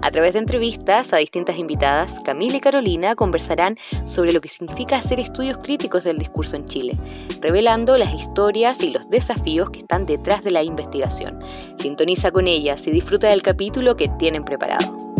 [0.00, 3.76] A través de entrevistas a distintas invitadas, Camila y Carolina conversarán
[4.06, 6.96] sobre lo que significa hacer estudios críticos del discurso en Chile,
[7.40, 11.38] revelando las historias y los desafíos que están detrás de la investigación.
[11.78, 15.11] Sintoniza con ellas y disfruta del capítulo que tienen preparado.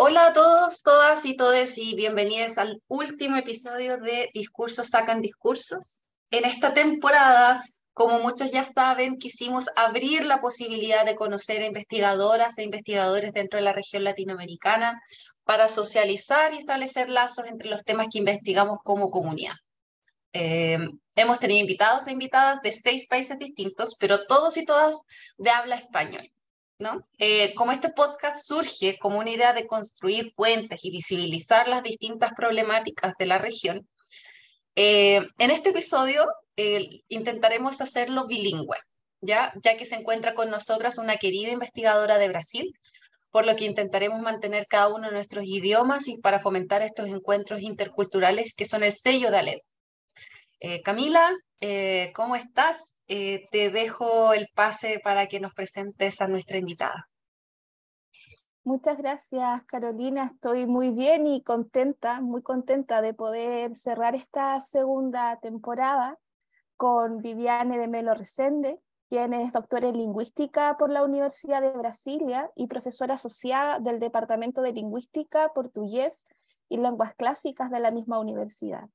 [0.00, 6.06] Hola a todos, todas y todes y bienvenidos al último episodio de Discursos Sacan Discursos
[6.30, 12.58] en esta temporada, como muchos ya saben, quisimos abrir la posibilidad de conocer a investigadoras
[12.58, 15.02] e investigadores dentro de la región latinoamericana
[15.42, 19.56] para socializar y establecer lazos entre los temas que investigamos como comunidad.
[20.32, 20.78] Eh,
[21.16, 25.00] hemos tenido invitados e invitadas de seis países distintos, pero todos y todas
[25.38, 26.30] de habla español.
[26.78, 27.06] ¿No?
[27.18, 32.32] Eh, como este podcast surge como una idea de construir puentes y visibilizar las distintas
[32.34, 33.88] problemáticas de la región,
[34.76, 36.26] eh, en este episodio
[37.08, 38.78] intentaremos hacerlo bilingüe,
[39.20, 39.52] ¿ya?
[39.62, 42.72] ya que se encuentra con nosotras una querida investigadora de Brasil,
[43.30, 47.60] por lo que intentaremos mantener cada uno de nuestros idiomas y para fomentar estos encuentros
[47.60, 49.58] interculturales que son el sello de ALED.
[50.60, 52.97] Eh, Camila, eh, ¿cómo estás?
[53.08, 57.08] Te dejo el pase para que nos presentes a nuestra invitada.
[58.68, 60.30] Muchas gracias, Carolina.
[60.34, 66.18] Estoy muy bien y contenta, muy contenta de poder cerrar esta segunda temporada
[66.76, 72.50] con Viviane de Melo Resende, quien es doctora en lingüística por la Universidad de Brasilia
[72.54, 76.26] y profesora asociada del Departamento de Lingüística, Portugués
[76.68, 78.90] y Lenguas Clásicas de la misma universidad.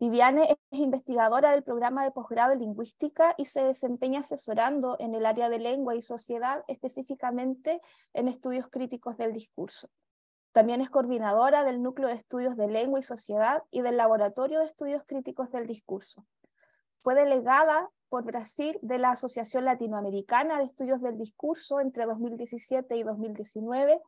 [0.00, 5.26] Viviane es investigadora del programa de posgrado en lingüística y se desempeña asesorando en el
[5.26, 7.82] área de lengua y sociedad, específicamente
[8.14, 9.90] en estudios críticos del discurso.
[10.52, 14.64] También es coordinadora del Núcleo de Estudios de Lengua y Sociedad y del Laboratorio de
[14.64, 16.24] Estudios Críticos del Discurso.
[16.96, 23.02] Fue delegada por Brasil de la Asociación Latinoamericana de Estudios del Discurso entre 2017 y
[23.02, 24.00] 2019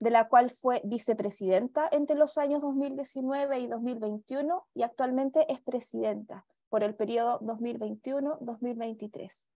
[0.00, 6.44] de la cual fue vicepresidenta entre los años 2019 y 2021 y actualmente es presidenta
[6.68, 9.48] por el periodo 2021-2023.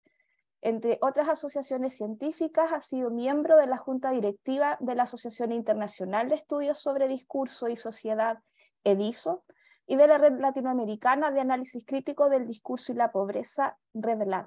[0.64, 6.28] Entre otras asociaciones científicas, ha sido miembro de la Junta Directiva de la Asociación Internacional
[6.28, 8.38] de Estudios sobre Discurso y Sociedad,
[8.84, 9.44] EDISO,
[9.86, 14.46] y de la Red Latinoamericana de Análisis Crítico del Discurso y la Pobreza, REDLAD.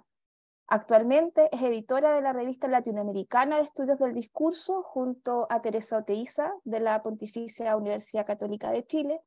[0.68, 6.52] Actualmente es editora de la revista latinoamericana de estudios del discurso junto a Teresa Oteiza
[6.64, 9.22] de la Pontificia Universidad Católica de Chile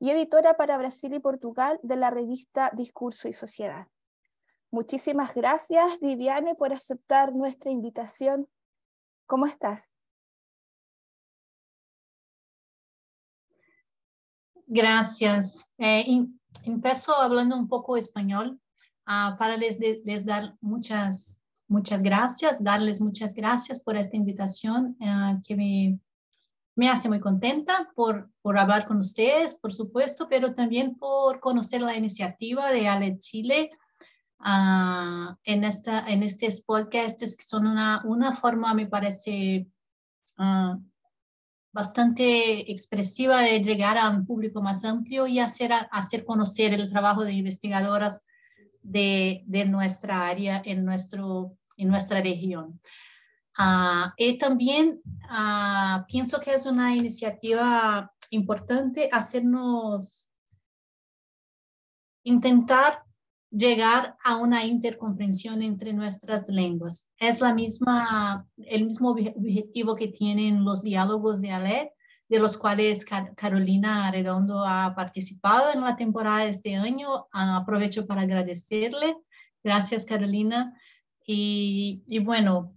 [0.00, 3.86] y editora para Brasil y Portugal de la revista Discurso y Sociedad.
[4.72, 8.48] Muchísimas gracias, Viviane, por aceptar nuestra invitación.
[9.26, 9.94] ¿Cómo estás?
[14.66, 15.70] Gracias.
[15.78, 16.04] Eh,
[16.64, 18.60] empiezo hablando un poco español
[19.06, 19.78] Ah, para les,
[20.24, 26.00] dar muchas, muchas gracias, darles muchas gracias por esta invitación ah, que me,
[26.74, 31.82] me hace muy contenta por, por hablar con ustedes, por supuesto, pero también por conocer
[31.82, 33.70] la iniciativa de Ale Chile
[34.40, 39.68] uh, en, esta, en estos podcasts que son una, una forma, me parece,
[41.72, 47.24] bastante expresiva de llegar a un público más amplio y hacer, hacer conocer el trabajo
[47.24, 48.22] de investigadoras
[48.84, 52.80] de, nuestra área en, nuestro, en nuestra región.
[53.56, 60.28] Ah, y también ah, pienso que es una iniciativa importante hacernos
[62.24, 63.02] intentar
[63.50, 67.10] llegar a una intercomprensión entre nuestras lenguas.
[67.18, 71.93] Es la misma, el mismo objetivo que tienen los diálogos de ALET,
[72.28, 73.04] de los cuales
[73.36, 77.26] Carolina Redondo ha participado en la temporada este año.
[77.32, 79.16] Ah, aprovecho para agradecerle.
[79.62, 80.74] Gracias, Carolina.
[81.26, 82.74] Y, bueno,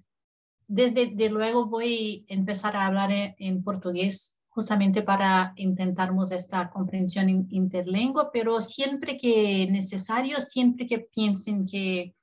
[0.68, 7.30] desde de luego voy a empezar a hablar en, portugués justamente para intentarmos esta comprensión
[7.52, 12.16] interlengua, pero siempre que necesario, siempre que piensen que,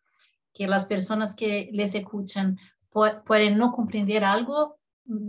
[0.53, 2.59] que las personas que les escuchan
[2.91, 4.79] pueden no comprender algo,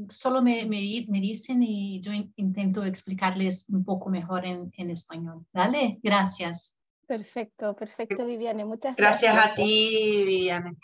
[0.10, 5.45] solo me, me, me, dicen y yo intento explicarles un poco mejor en, en español.
[5.51, 6.77] Dale, gracias.
[7.07, 8.66] Perfecto, perfecto, Viviane.
[8.66, 9.33] Muchas gracias.
[9.33, 10.77] Gracias a ti, Viviane.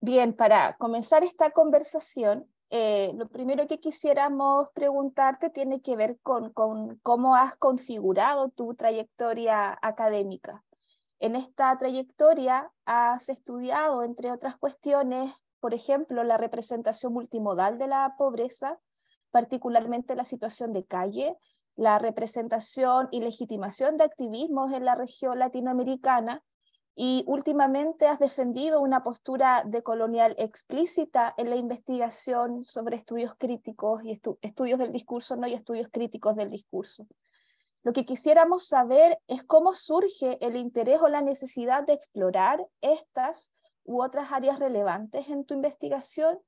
[0.00, 6.52] Bien, para comenzar esta conversación, Eh, lo primero que quisiéramos preguntarte tiene que ver con,
[6.52, 10.64] con, cómo has configurado tu trayectoria académica.
[11.20, 18.14] En esta trayectoria has estudiado, entre otras cuestiones, por ejemplo, la representación multimodal de la
[18.18, 18.78] pobreza,
[19.30, 21.36] particularmente la situación de calle,
[21.76, 26.42] la representación y legitimación de activismos en la región latinoamericana
[26.98, 34.18] y últimamente has defendido una postura decolonial explícita en la investigación sobre estudios críticos y
[34.40, 35.46] estudios del discurso ¿no?
[35.46, 37.06] y estudios críticos del discurso.
[37.82, 43.52] Lo que quisiéramos saber es cómo surge el interés o la necesidad de explorar estas
[43.86, 46.38] u otras áreas relevantes en tu investigación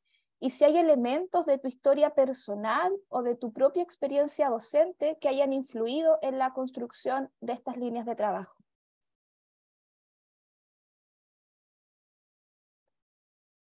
[0.40, 5.28] y si hay elementos de tu historia personal o de tu propia experiencia docente que
[5.28, 8.54] hayan influido en la construcción de estas líneas de trabajo.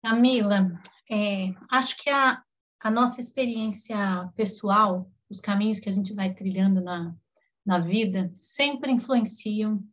[0.01, 0.69] Camila,
[1.09, 2.43] é, acho que a,
[2.79, 7.15] a nossa experiência pessoal, os caminhos que a gente vai trilhando na,
[7.65, 9.83] na vida, sempre influenciam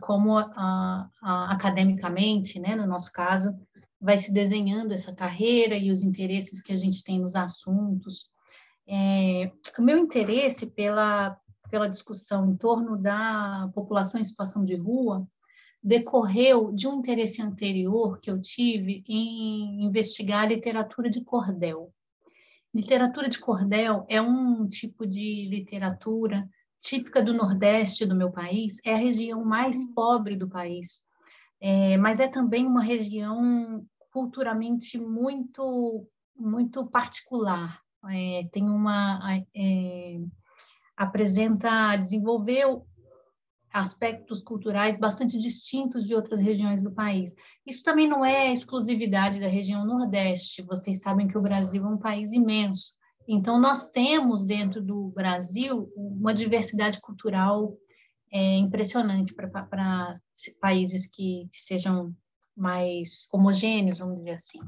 [0.00, 1.08] como ah,
[1.50, 3.54] academicamente, né, no nosso caso,
[4.00, 8.30] vai se desenhando essa carreira e os interesses que a gente tem nos assuntos.
[8.86, 11.36] É, o meu interesse pela,
[11.70, 15.26] pela discussão em torno da população em situação de rua
[15.82, 21.92] decorreu de um interesse anterior que eu tive em investigar a literatura de cordel.
[22.74, 26.48] Literatura de cordel é um tipo de literatura
[26.80, 29.92] típica do Nordeste do meu país, é a região mais hum.
[29.94, 31.02] pobre do país,
[31.60, 37.80] é, mas é também uma região culturalmente muito muito particular.
[38.10, 39.18] É, tem uma
[39.54, 40.20] é,
[40.96, 42.86] apresenta desenvolveu
[43.72, 47.34] aspectos culturais bastante distintos de outras regiões do país.
[47.66, 50.62] Isso também não é exclusividade da região Nordeste.
[50.62, 52.97] Vocês sabem que o Brasil é um país imenso.
[53.30, 57.76] Então, nós temos dentro do Brasil uma diversidade cultural
[58.32, 60.14] é, impressionante para
[60.58, 62.16] países que, sejam
[62.56, 64.60] mais homogêneos, vamos dizer assim.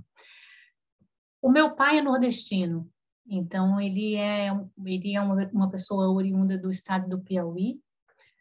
[1.40, 2.86] O meu pai é nordestino,
[3.26, 4.50] então ele é,
[4.84, 7.80] ele é uma, uma pessoa oriunda do estado do Piauí,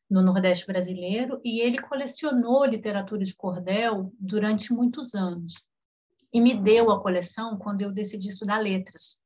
[0.10, 5.63] no Nordeste brasileiro, e ele colecionou literatura de cordel durante muitos anos.
[6.33, 9.21] E me deu a coleção quando eu decidi estudar letras,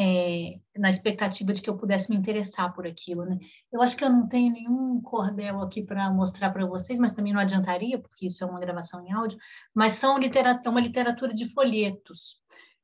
[0.00, 3.26] é, na expectativa de que eu pudesse me interessar por aquilo.
[3.26, 3.38] Né?
[3.70, 7.34] Eu acho que eu não tenho nenhum cordel aqui para mostrar para vocês, mas também
[7.34, 9.38] não adiantaria, porque isso é uma gravação em áudio,
[9.74, 12.40] mas são é uma literatura de folhetos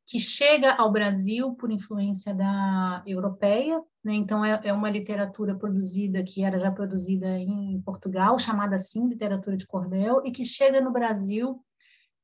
[0.06, 4.12] que chega ao Brasil por influência da europeia, né?
[4.14, 9.56] então é, é, uma literatura produzida que era já produzida em Portugal, chamada assim literatura
[9.56, 11.60] de cordel, e que chega no Brasil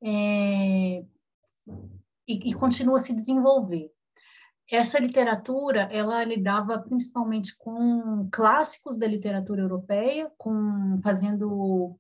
[0.04, 1.02] é,
[2.28, 3.90] e, e, continua a se desenvolver.
[4.72, 11.94] Essa literatura ela lidava principalmente com clássicos da literatura europeia, com fazendo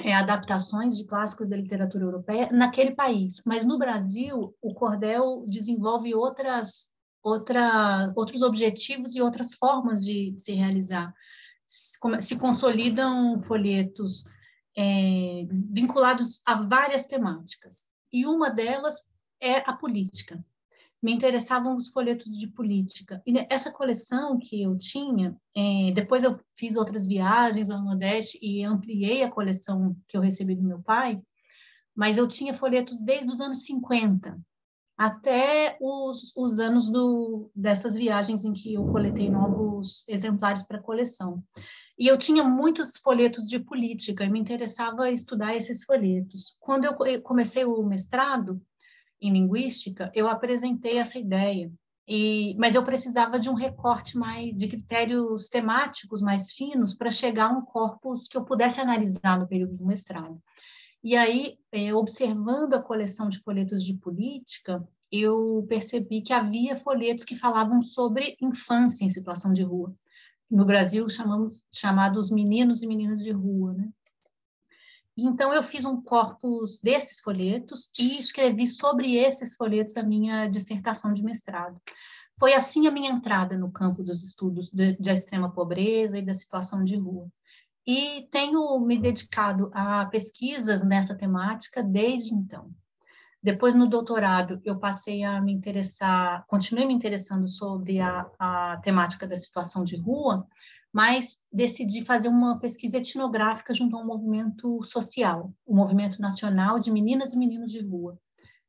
[0.00, 3.40] é, adaptações de clássicos da literatura europeia naquele país.
[3.46, 6.90] Mas no Brasil, o cordel desenvolve outras,
[7.22, 11.14] outra, outros objetivos e outras formas de se realizar.
[11.64, 14.24] Se consolidam folhetos
[14.76, 17.86] é, vinculados a várias temáticas.
[18.12, 19.00] E uma delas
[19.40, 20.44] é a política
[21.04, 23.22] me interessavam os folhetos de política.
[23.26, 28.64] E essa coleção que eu tinha, é, depois eu fiz outras viagens ao Nordeste e
[28.64, 31.20] ampliei a coleção que eu recebi do meu pai,
[31.94, 34.40] mas eu tinha folhetos desde os anos 50
[34.96, 40.82] até os, os anos do, dessas viagens em que eu coletei novos exemplares para a
[40.82, 41.44] coleção.
[41.98, 46.56] E eu tinha muitos folhetos de política e me interessava estudar esses folhetos.
[46.60, 48.58] Quando eu comecei o mestrado,
[49.26, 51.72] em linguística, eu apresentei essa ideia.
[52.06, 57.46] E, mas eu precisava de um recorte mais de critérios temáticos mais finos para chegar
[57.46, 60.38] a um corpus que eu pudesse analisar no período do mestrado.
[61.02, 67.24] E aí, é, observando a coleção de folhetos de política, eu percebi que havia folhetos
[67.24, 69.94] que falavam sobre infância em situação de rua.
[70.50, 73.88] No Brasil, chamamos chamados meninos e meninas de rua, né?
[75.16, 81.12] Então, eu fiz um corpus desses folhetos e escrevi sobre esses folhetos a minha dissertação
[81.12, 81.80] de mestrado.
[82.36, 86.82] Foi assim a minha entrada no campo dos estudos de extrema pobreza e da situação
[86.82, 87.28] de rua.
[87.86, 92.72] E tenho me dedicado a pesquisas nessa temática desde então.
[93.42, 99.26] Depois, no doutorado, eu passei a me interessar, continuei me interessando sobre a, a temática
[99.26, 100.46] da situação de rua,
[100.94, 106.92] mas decidi fazer uma pesquisa etnográfica junto a um movimento social, o Movimento Nacional de
[106.92, 108.16] Meninas e Meninos de Rua.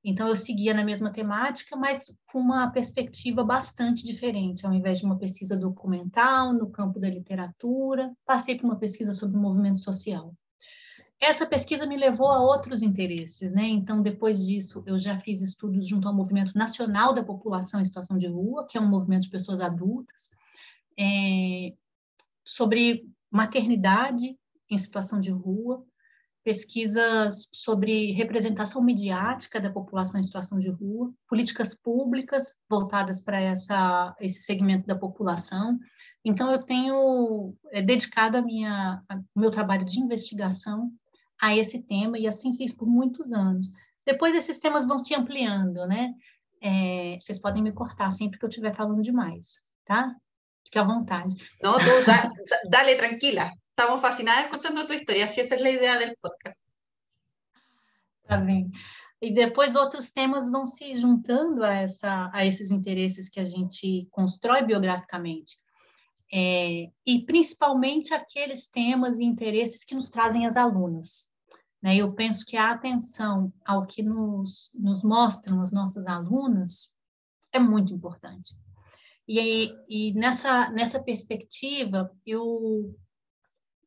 [0.04, 4.66] Então, eu seguia na mesma temática, mas com uma perspectiva bastante diferente.
[4.66, 9.38] Ao invés de uma pesquisa documental no campo da literatura, passei por uma pesquisa sobre
[9.38, 10.34] o movimento social.
[11.22, 13.68] Essa pesquisa me levou a outros interesses, né?
[13.68, 18.18] Então, depois disso, eu já fiz estudos junto ao Movimento Nacional da População em Situação
[18.18, 20.32] de Rua, que é um movimento de pessoas adultas,
[20.98, 21.74] é,
[22.46, 24.38] sobre maternidade
[24.70, 25.84] em situação de rua,
[26.46, 34.16] pesquisas sobre representação midiática da população em situação de rua, políticas públicas voltadas para essa,
[34.20, 35.80] esse segmento da população.
[36.24, 40.92] Então, eu tenho é, dedicado a minha, a, meu trabalho de investigação
[41.42, 43.72] a esse tema, e assim fiz por muitos anos.
[44.06, 46.14] Depois, esses temas vão se ampliando, né?
[46.62, 50.16] É, vocês podem me cortar sempre que eu estiver falando demais, tá?
[50.66, 51.36] Fique à vontade.
[51.62, 52.32] Não, tú da,
[52.70, 53.52] dale, tranquila.
[53.70, 56.62] Estamos fascinadas escuchando tu historia, si esa es la idea del podcast.
[58.28, 58.72] Tá bem.
[59.22, 64.08] E depois outros temas vão se juntando a, essa, a esses interesses que a gente
[64.12, 65.58] constrói biograficamente.
[66.34, 71.30] É, e principalmente aqueles temas e interesses que nos trazem as alunas.
[71.82, 71.98] Né?
[71.98, 76.96] Eu penso que a atenção ao que nos, nos mostram as nossas alunas
[77.54, 78.58] é muito importante.
[79.28, 82.96] E, e nessa, nessa perspectiva, eu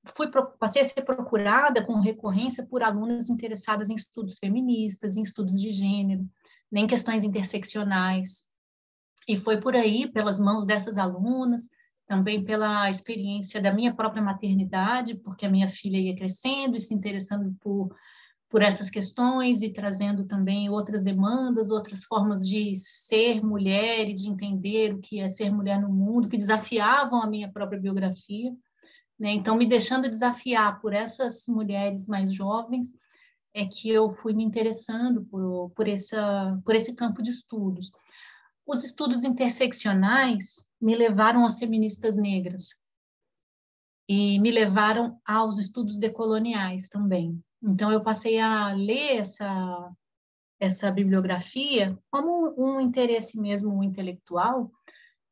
[0.04, 5.60] fui passei a ser procurada com recorrência por alunas interessadas em estudos feministas, em estudos
[5.60, 6.28] de gênero,
[6.72, 8.46] em questões interseccionais.
[9.28, 11.68] E foi por aí, pelas mãos dessas alunas,
[12.06, 16.94] também pela experiência da minha própria maternidade, porque a minha filha ia crescendo e se
[16.94, 17.94] interessando por
[18.48, 24.28] por essas questões e trazendo também outras demandas, outras formas de ser mulher e de
[24.28, 28.50] entender o que é ser mulher no mundo, que desafiavam a minha própria biografia.
[29.18, 29.32] Né?
[29.32, 32.88] Então, me deixando desafiar por essas mulheres mais jovens,
[33.52, 37.90] é que eu fui me interessando por, por, essa, por esse campo de estudos.
[38.66, 42.78] Os estudos interseccionais me levaram às feministas negras
[44.08, 47.42] e me levaram aos estudos decoloniais também.
[47.62, 49.92] Então, eu passei a ler essa,
[50.60, 54.70] essa bibliografia como um interesse mesmo intelectual,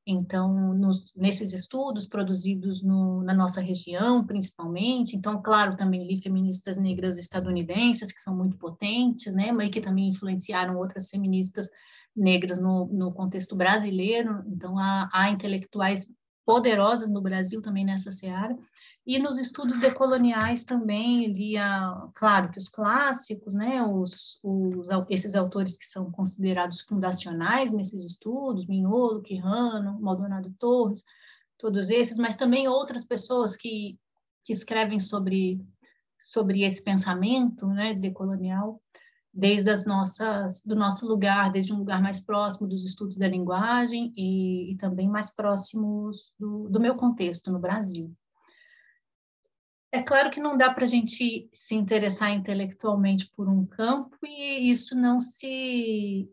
[0.09, 6.77] então, nos, nesses estudos produzidos no, na nossa região, principalmente, então, claro, também li feministas
[6.77, 11.69] negras estadunidenses, que são muito potentes, né, mas que também influenciaram outras feministas
[12.15, 16.09] negras no, no contexto brasileiro, então, há, há intelectuais
[16.47, 18.57] poderosas no Brasil também nessa seara,
[19.05, 25.77] e nos estudos decoloniais também lia, claro que os clássicos, né, os, os, esses autores
[25.77, 31.03] que são considerados fundacionais nesses estudos, Mignolo, Quirrano, Maldonado Torres,
[31.59, 33.99] todos esses, mas também outras pessoas que,
[34.45, 35.61] que escrevem sobre,
[36.17, 38.81] sobre esse pensamento né, decolonial,
[39.37, 44.11] desde as nossas, do nosso lugar, desde um lugar mais próximo dos estudos da linguagem
[44.17, 48.11] e, e também mais próximos do, do, meu contexto no Brasil.
[49.93, 54.71] É claro que não dá para a gente se interessar intelectualmente por um campo e
[54.71, 56.27] isso não se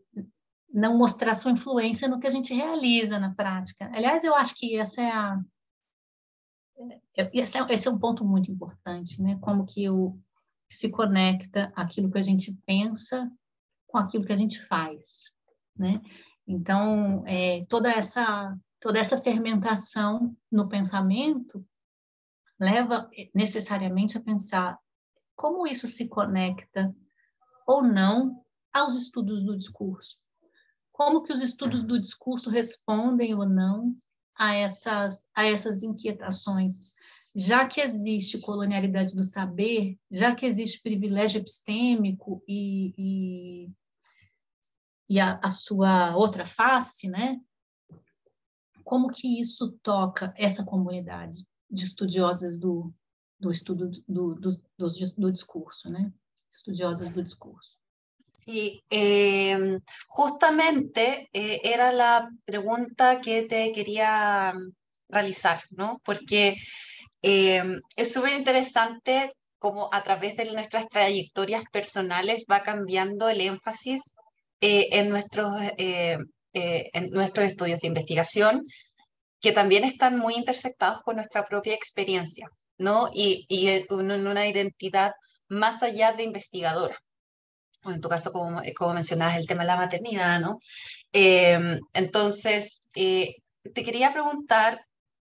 [0.72, 3.90] não mostrar sua influência no que a gente realiza na prática.
[3.92, 5.38] Aliás, eu acho que essa é a
[7.32, 9.38] esse é, esse é um ponto muito importante, né?
[9.40, 9.84] Como que
[10.74, 13.30] eu se conecta aquilo que a gente pensa
[13.86, 15.32] com aquilo que a gente faz,
[15.76, 16.02] né?
[16.46, 21.64] Então, é, toda essa toda essa fermentação no pensamento
[22.60, 24.78] leva necessariamente a pensar
[25.34, 26.94] como isso se conecta
[27.66, 30.18] ou não aos estudos do discurso.
[30.92, 33.96] Como que os estudos do discurso respondem ou não
[34.36, 36.74] a essas a essas inquietações
[37.34, 43.70] já que existe colonialidade do saber, já que existe privilégio epistêmico e, e,
[45.08, 47.40] e a, a, sua outra face, né?
[48.84, 52.94] Como que isso toca essa comunidade de estudiosas do,
[53.40, 54.86] do estudo do, do, do,
[55.16, 56.12] do discurso, né?
[56.48, 57.76] Estudiosas do discurso.
[58.18, 59.80] Sí, eh,
[60.14, 64.52] justamente eh, era la pregunta que te quería
[65.08, 65.98] realizar, ¿no?
[66.04, 66.56] Porque
[67.26, 74.14] Eh, es súper interesante cómo a través de nuestras trayectorias personales va cambiando el énfasis
[74.60, 76.18] eh, en, nuestros, eh,
[76.52, 78.62] en nuestros estudios de investigación,
[79.40, 83.08] que también están muy intersectados con nuestra propia experiencia, ¿no?
[83.14, 83.86] Y, y en
[84.26, 85.12] una identidad
[85.48, 86.98] más allá de investigadora.
[87.84, 90.58] O en tu caso, como, como mencionabas, el tema de la maternidad, ¿no?
[91.12, 94.84] entonces, te quería preguntar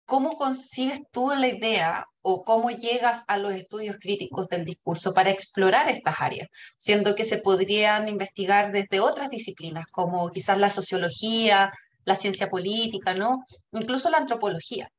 [0.05, 5.29] ¿Cómo concibes tú la idea o cómo llegas a los estudios críticos del discurso para
[5.29, 11.72] explorar estas áreas, siendo que se podrían investigar desde otras disciplinas, como quizás la sociología,
[12.05, 13.43] la ciencia política, ¿no?
[13.72, 14.89] Incluso la antropología.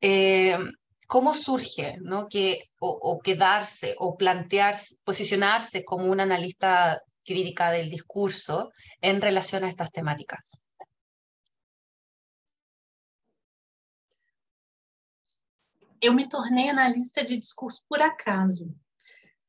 [0.00, 0.58] Eh,
[1.06, 2.26] ¿Cómo surge, ¿no?
[2.28, 9.68] Que, o quedarse, o plantearse, posicionarse como un analista crítica del discurso en relación a
[9.68, 10.60] estas temáticas?
[16.02, 18.74] Eu me tornei analista de discurso por acaso.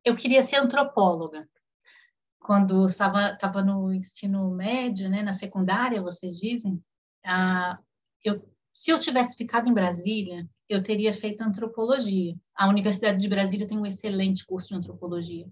[0.06, 1.50] Eu queria ser antropóloga.
[2.40, 6.84] Quando estava no ensino médio, né, na secundária, vocês dizem,
[7.26, 7.80] ah,
[8.24, 12.36] eu, se eu tivesse ficado em Brasília, eu teria feito antropologia.
[12.56, 15.48] A Universidade de Brasília tem um excelente curso de antropologia.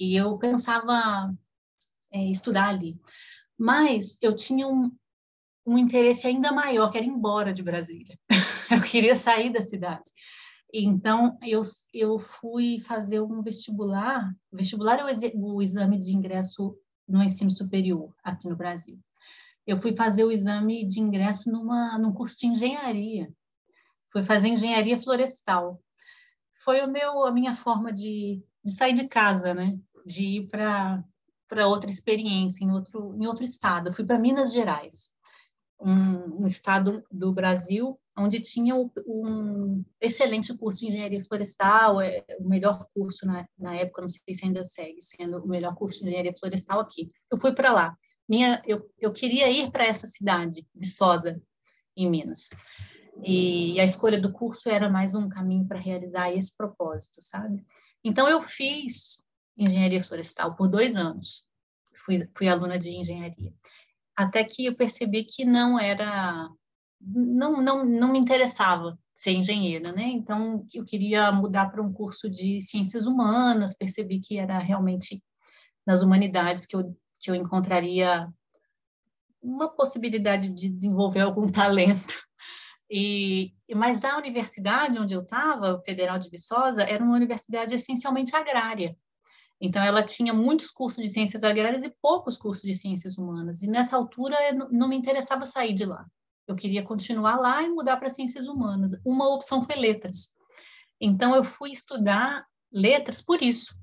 [0.00, 1.32] E eu pensava
[2.12, 2.98] é, estudar ali.
[3.56, 4.90] Mas eu tinha um,
[5.66, 8.16] um interesse ainda maior, que era ir embora de Brasília.
[8.70, 10.10] eu queria sair da cidade.
[10.72, 14.32] Então, eu, eu fui fazer um vestibular.
[14.52, 15.04] Vestibular é
[15.34, 18.98] o, o exame de ingresso no ensino superior aqui no Brasil.
[19.66, 23.28] Eu fui fazer o exame de ingresso numa, num curso de engenharia.
[24.12, 25.82] Fui fazer engenharia florestal.
[26.54, 29.76] Foi o meu, a minha forma de, de sair de casa, né?
[30.04, 31.02] De ir para
[31.48, 33.88] para outra experiência em outro em outro estado.
[33.88, 35.15] Eu fui para Minas Gerais
[35.80, 42.48] um, um, estado do Brasil onde tinha um excelente curso de engenharia florestal, é, o
[42.48, 46.06] melhor curso na, na época, não sei se ainda segue sendo o melhor curso de
[46.06, 47.12] engenharia florestal aqui.
[47.30, 47.96] Eu fui para lá.
[48.28, 51.40] Minha, eu, eu queria ir para essa cidade, Viçosa,
[51.96, 52.48] em Minas.
[53.22, 57.64] E a escolha do curso era mais um caminho para realizar esse propósito, sabe?
[58.02, 59.24] Então, eu fiz
[59.56, 61.46] engenharia florestal por dois anos.
[61.94, 63.52] Fui, fui aluna de engenharia
[64.16, 66.48] até que eu percebi que não era,
[67.00, 70.04] não, não, não me interessava ser engenheira, né?
[70.04, 75.22] Então, eu queria mudar para um curso de ciências humanas, percebi que era realmente
[75.86, 78.28] nas humanidades que eu, que eu encontraria
[79.42, 82.26] uma possibilidade de desenvolver algum talento.
[82.90, 88.96] E, mas a universidade onde eu estava, Federal de Viçosa, era uma universidade essencialmente agrária.
[89.60, 93.62] Então, ela tinha muitos cursos de ciências agrárias e poucos cursos de ciências humanas.
[93.62, 94.36] E nessa altura,
[94.70, 96.06] não me interessava sair de lá.
[96.46, 98.92] Eu queria continuar lá e mudar para ciências humanas.
[99.04, 100.34] Uma opção foi letras.
[101.00, 103.74] Então, eu fui estudar letras por isso.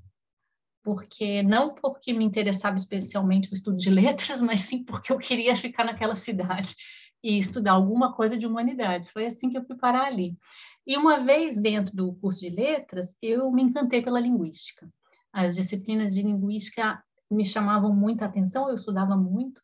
[0.82, 5.56] Porque não porque me interessava especialmente o estudo de letras, mas sim porque eu queria
[5.56, 6.76] ficar naquela cidade
[7.22, 9.10] e estudar alguma coisa de humanidades.
[9.10, 10.38] Foi assim que eu fui parar ali.
[10.86, 14.88] E uma vez dentro do curso de letras, eu me encantei pela linguística
[15.34, 19.60] as disciplinas de linguística me chamavam muita atenção, eu estudava muito,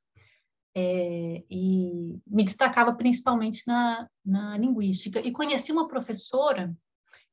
[0.75, 5.21] é, e me destacava principalmente na, na linguística.
[5.21, 6.77] E conheci uma professora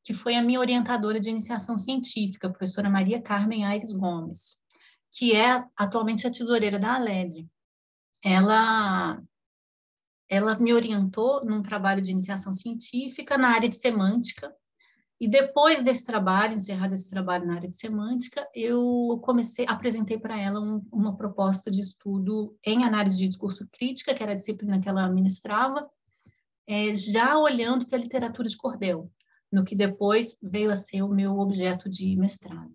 [0.03, 4.59] que foi a minha orientadora de iniciação científica, a professora Maria Carmen Aires Gomes,
[5.11, 7.47] que é atualmente a tesoureira da ALED.
[8.23, 9.21] Ela,
[10.29, 14.53] ela me orientou num trabalho de iniciação científica na área de semântica,
[15.19, 20.39] e depois desse trabalho, encerrado esse trabalho na área de semântica, eu comecei, apresentei para
[20.39, 24.79] ela um, uma proposta de estudo em análise de discurso crítica, que era a disciplina
[24.79, 25.89] que ela ministrava,
[26.67, 29.11] é, já olhando para a literatura de cordel,
[29.51, 32.71] no que depois veio a ser o meu objeto de mestrado.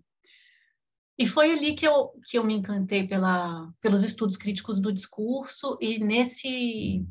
[1.17, 5.77] E foi ali que eu, que eu me encantei pela, pelos estudos críticos do discurso,
[5.79, 7.05] e nesse,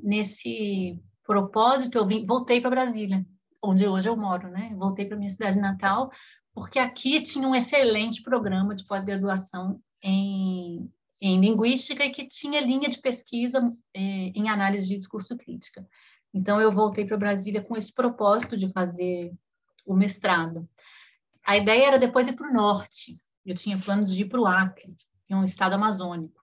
[0.00, 3.26] nesse propósito eu vim, voltei para Brasília
[3.62, 4.74] onde hoje eu moro, né?
[4.76, 6.10] Voltei para minha cidade natal,
[6.52, 10.90] porque aqui tinha um excelente programa de pós-graduação em,
[11.20, 15.86] em linguística e que tinha linha de pesquisa é, em análise de discurso crítica.
[16.32, 19.32] Então, eu voltei para Brasília com esse propósito de fazer
[19.86, 20.68] o mestrado.
[21.46, 23.16] A ideia era depois ir para o norte.
[23.44, 24.94] Eu tinha planos de ir para o Acre,
[25.28, 26.38] é um estado amazônico.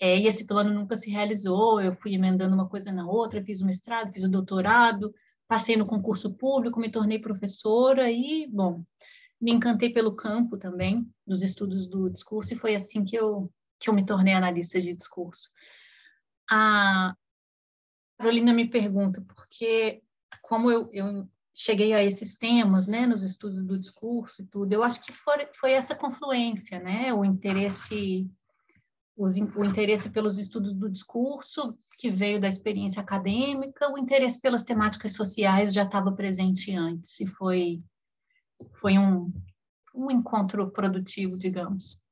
[0.00, 1.80] É, e esse plano nunca se realizou.
[1.80, 5.14] Eu fui emendando uma coisa na outra, fiz o mestrado, fiz o doutorado,
[5.54, 8.84] passei no concurso público, me tornei professora e, bom,
[9.40, 13.88] me encantei pelo campo também, dos estudos do discurso, e foi assim que eu, que
[13.88, 15.52] eu me tornei analista de discurso.
[16.50, 17.14] A
[18.18, 20.02] Carolina me pergunta, porque
[20.42, 24.82] como eu, eu cheguei a esses temas, né, nos estudos do discurso e tudo, eu
[24.82, 28.28] acho que foi, foi essa confluência, né, o interesse
[29.16, 34.64] os, o interesse pelos estudos do discurso, que veio da experiência acadêmica, o interesse pelas
[34.64, 37.82] temáticas sociais já estava presente antes, e foi,
[38.72, 39.32] foi um,
[39.94, 42.02] um encontro produtivo, digamos.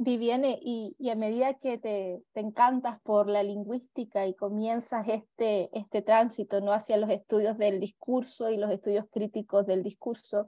[0.00, 5.76] Viviane, y, y, a medida que te, te, encantas por la lingüística y comienzas este,
[5.76, 6.72] este tránsito ¿no?
[6.72, 10.46] hacia los estudios del discurso y los estudios críticos del discurso,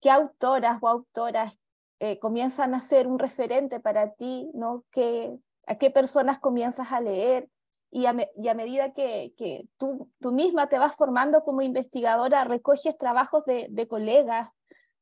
[0.00, 1.52] ¿qué autoras o autoras
[1.98, 4.50] eh, comienzan a ser un referente para ti?
[4.54, 4.84] ¿no?
[4.90, 7.48] ¿Qué, ¿A qué personas comienzas a leer?
[7.90, 13.88] Y a, medida que, tú, tú misma te vas formando como investigadora, recoges trabajos de,
[13.88, 14.50] colegas,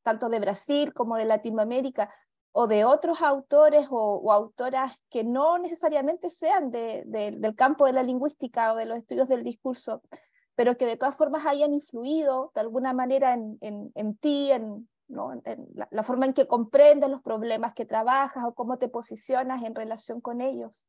[0.03, 2.13] tanto de Brasil como de Latinoamérica,
[2.53, 7.91] o de otros autores o, o, autoras que no necesariamente sean de, del campo de
[7.91, 10.01] la lingüística o de los estudios del discurso,
[10.55, 14.87] pero que de todas formas hayan influido de alguna manera en, en, en ti, en,
[15.07, 15.33] ¿no?
[15.73, 19.75] la, la, forma en que comprendes los problemas que trabajas o cómo te posicionas en
[19.75, 20.83] relación con ellos.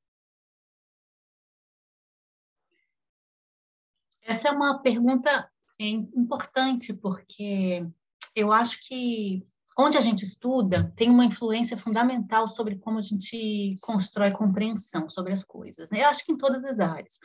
[4.23, 7.87] Essa é uma pergunta importante, porque
[8.35, 9.47] eu acho que
[9.79, 15.33] onde a gente estuda tem uma influência fundamental sobre como a gente constrói compreensão sobre
[15.33, 15.91] as coisas.
[15.91, 16.03] Né?
[16.03, 17.21] Eu acho que em todas as áreas.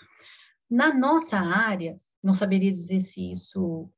[0.69, 3.89] Na nossa área, não saberia dizer se isso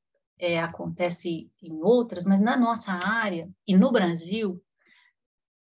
[0.44, 4.62] é, acontece em outras, mas na nossa área e no Brasil,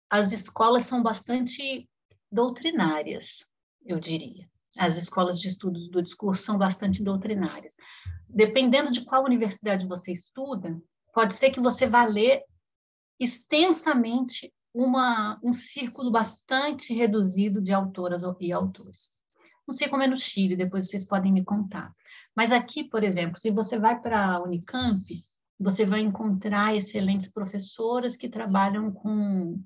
[0.09, 1.89] as escolas são bastante
[2.31, 3.51] doutrinárias,
[3.85, 4.49] eu diria.
[4.77, 7.75] As escolas de estudos do discurso são bastante doutrinárias.
[8.29, 10.81] Dependendo de qual universidade você estuda,
[11.13, 12.41] pode ser que você vá ler
[13.19, 19.11] extensamente uma, um círculo bastante reduzido de autoras e autores.
[19.67, 21.93] Não sei como é no Chile, depois vocês podem me contar.
[22.35, 25.03] Mas aqui, por exemplo, se você vai para a Unicamp,
[25.59, 29.61] você vai encontrar excelentes professoras que trabalham com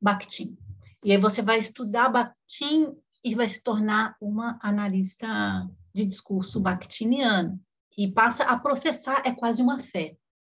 [0.00, 0.56] Bakhtin.
[1.04, 7.60] E aí você vai estudar Bakhtin e vai se tornar uma analista de discurso bakhtiniano.
[7.96, 10.16] E passa a professar, é quase uma fé.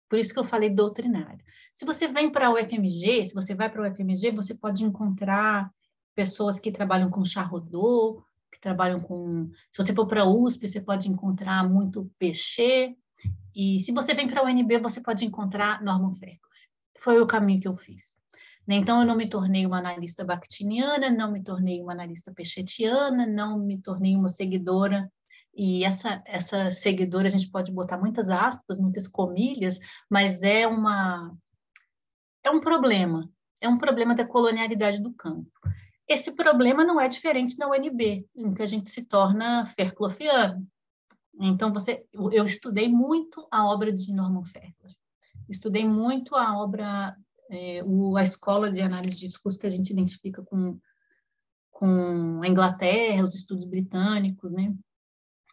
[0.09, 1.43] Por isso que eu falei doutrinário.
[1.73, 5.71] Se você vem para o UFMG, se você vai para o UFMG, você pode encontrar
[6.15, 8.21] pessoas que trabalham com charrodô,
[8.59, 9.49] que trabalham com...
[9.71, 12.95] Se você for para a USP, você pode encontrar muito peixe.
[13.55, 16.49] E se você vem para a UNB, você pode encontrar Norman Fairclough.
[16.99, 18.17] Foi o caminho que eu fiz.
[18.67, 23.57] Então, eu não me tornei uma analista bakhtiniana, não me tornei uma analista pechetiana, não
[23.57, 25.11] me tornei uma seguidora
[25.55, 31.35] e essa, essa seguidora, a gente pode botar muitas aspas, muitas comilhas, mas é uma
[32.43, 35.51] é um problema, é um problema da colonialidade do campo.
[36.09, 40.67] Esse problema não é diferente na UNB, em que a gente se torna Faircloughiano.
[41.39, 44.91] Então, você, eu estudei muito a obra de Norman Fairclough,
[45.47, 47.15] estudei muito a obra,
[47.51, 50.79] é, o, a escola de análise de discurso que a gente identifica com,
[51.69, 54.73] com a Inglaterra, os estudos britânicos, né?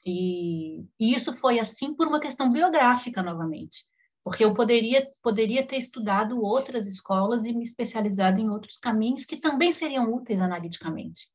[0.06, 3.84] E, e isso foi assim por uma questão biográfica, novamente
[4.26, 9.36] porque eu poderia, poderia ter estudado outras escolas e me especializado em outros caminhos que
[9.36, 11.30] também seriam úteis analiticamente.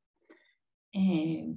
[0.93, 1.47] É,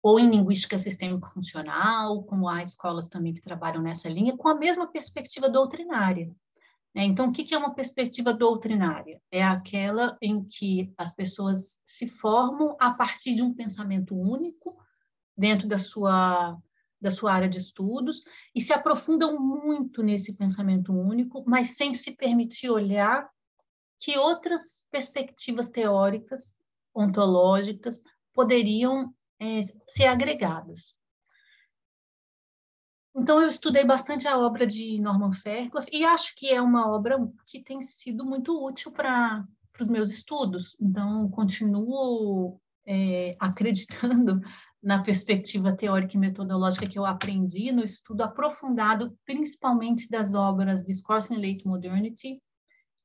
[0.00, 4.86] ou em linguística sistêmico-funcional, como há escolas também que trabalham nessa linha, com a mesma
[4.86, 6.32] perspectiva doutrinária.
[6.94, 9.20] É, então, o que é uma perspectiva doutrinária?
[9.32, 14.80] É aquela em que as pessoas se formam a partir de um pensamento único,
[15.36, 16.56] dentro da sua
[17.04, 22.16] da sua área de estudos e se aprofundam muito nesse pensamento único, mas sem se
[22.16, 23.28] permitir olhar
[24.00, 26.56] que outras perspectivas teóricas,
[26.94, 28.00] ontológicas,
[28.32, 30.98] poderiam é, ser agregadas.
[33.14, 37.18] Então, eu estudei bastante a obra de Norman Fairclough e acho que é uma obra
[37.46, 39.46] que tem sido muito útil para
[39.78, 40.74] os meus estudos.
[40.80, 44.40] Então, continuo é, acreditando
[44.84, 51.32] na perspectiva teórica e metodológica que eu aprendi no estudo aprofundado, principalmente das obras Discourse
[51.32, 52.42] in Late Modernity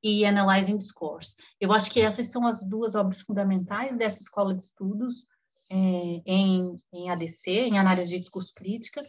[0.03, 1.37] e Analyzing Discourse.
[1.59, 5.25] Eu acho que essas são as duas obras fundamentais dessa escola de estudos
[5.71, 5.75] é,
[6.25, 9.01] em, em ADC, em análise de discurso crítica.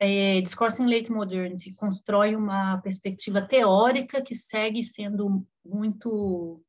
[0.00, 6.62] É, Discourse in Late Modernity constrói uma perspectiva teórica que segue sendo muito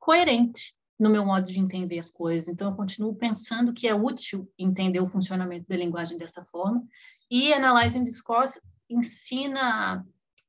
[0.00, 2.48] coerente no meu modo de entender as coisas.
[2.48, 6.86] Então, eu continuo pensando que é útil entender o funcionamento da linguagem dessa forma.
[7.30, 10.04] E Analyzing Discourse ensina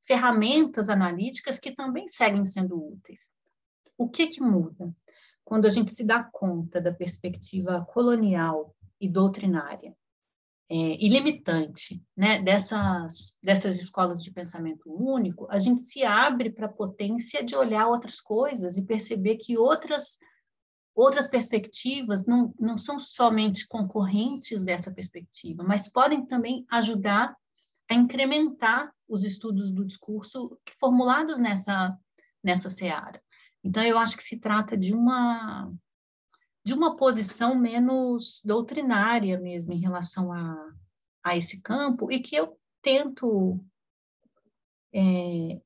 [0.06, 3.30] ferramentas analíticas que também seguem sendo úteis.
[3.98, 4.96] O que, que muda?
[5.44, 9.96] Quando a gente se dá conta da perspectiva colonial e doutrinária
[10.70, 16.66] é, e limitante né, dessas, dessas escolas de pensamento único, a gente se abre para
[16.66, 20.18] a potência de olhar outras coisas e perceber que outras
[20.96, 27.36] outras perspectivas não, não são somente concorrentes dessa perspectiva, mas podem também ajudar
[27.90, 31.96] a incrementar os estudos do discurso formulados nessa,
[32.42, 33.22] nessa seara.
[33.64, 35.72] Então, eu acho que se trata de uma
[36.64, 40.74] de uma posição menos doutrinária mesmo em relação a,
[41.24, 43.64] a esse campo e que eu tento
[44.92, 45.62] é,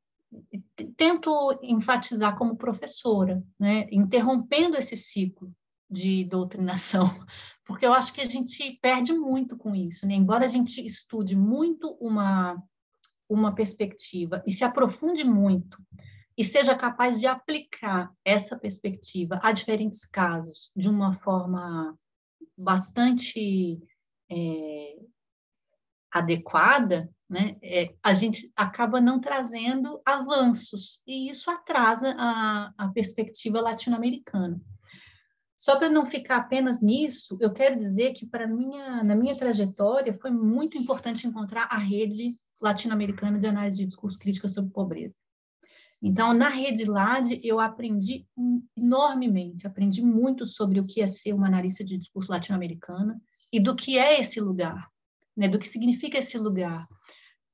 [0.96, 5.52] tento enfatizar como professora, né, interrompendo esse ciclo
[5.90, 7.06] de doutrinação,
[7.66, 10.14] porque eu acho que a gente perde muito com isso, né?
[10.14, 12.62] embora a gente estude muito uma,
[13.28, 15.82] uma perspectiva e se aprofunde muito
[16.38, 21.98] e seja capaz de aplicar essa perspectiva a diferentes casos de uma forma
[22.58, 23.82] bastante
[24.32, 24.96] é,
[26.12, 33.62] adequada, né, é, a gente acaba não trazendo avanços, e isso atrasa a, a perspectiva
[33.62, 34.60] latino-americana.
[35.56, 40.14] Só para não ficar apenas nisso, eu quero dizer que para minha, na minha trajetória
[40.14, 45.18] foi muito importante encontrar a rede latino-americana de análise de discurso crítica sobre pobreza.
[46.02, 48.26] Então, na rede LAD, eu aprendi
[48.78, 53.76] enormemente, aprendi muito sobre o que é ser uma analista de discurso latino-americana e do
[53.76, 54.90] que é esse lugar,
[55.36, 56.88] né, do que significa esse lugar.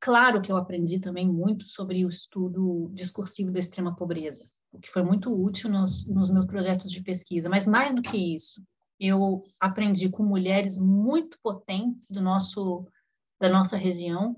[0.05, 4.87] Claro que eu aprendi também muito sobre o estudo discursivo da extrema pobreza, o que
[4.87, 8.63] foi muito útil nos, nos meus projetos de pesquisa, mas mais do que isso,
[8.99, 12.87] eu aprendi com mulheres muito potentes do nosso,
[13.41, 14.35] da nossa região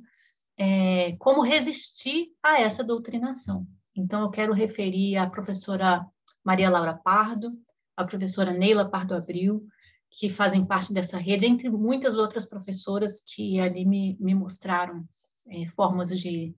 [0.57, 3.67] é, como resistir a essa doutrinação.
[3.93, 6.07] Então, eu quero referir a professora
[6.45, 7.51] Maria Laura Pardo,
[7.97, 9.67] a professora Neila Pardo Abril,
[10.09, 15.05] que fazem parte dessa rede, entre muitas outras professoras que ali me, me mostraram
[15.49, 16.55] é, formas de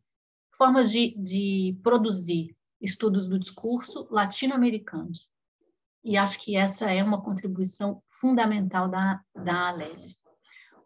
[0.51, 5.29] formas de, de produzir estudos do discurso latino-americanos.
[6.03, 10.15] E acho que essa é uma contribuição fundamental da, da Alélia.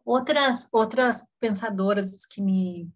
[0.06, 2.90] Outras, outras pensadoras que me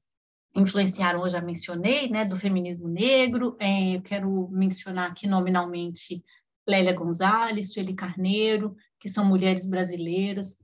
[0.56, 6.24] influenciaram, eu já mencionei, né, do feminismo negro, é, eu quero mencionar aqui nominalmente
[6.68, 10.58] Lélia Gonzalez, Sueli Carneiro, que são mulheres brasileiras,